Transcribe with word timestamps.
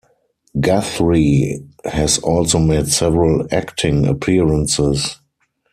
Guthrie 0.59 1.61
has 1.85 2.17
also 2.17 2.57
made 2.57 2.87
several 2.87 3.45
acting 3.51 4.07
appearances. 4.07 5.19